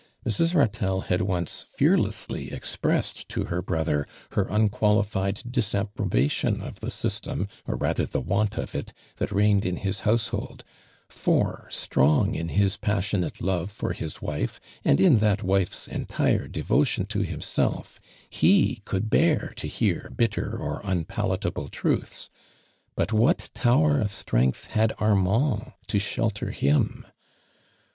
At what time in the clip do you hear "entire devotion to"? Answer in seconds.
15.87-17.19